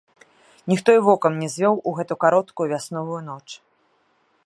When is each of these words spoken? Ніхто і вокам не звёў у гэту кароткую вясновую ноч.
Ніхто 0.71 0.89
і 0.97 1.03
вокам 1.09 1.37
не 1.43 1.49
звёў 1.57 1.75
у 1.91 1.95
гэту 1.99 2.13
кароткую 2.25 2.67
вясновую 2.75 3.21
ноч. 3.31 3.47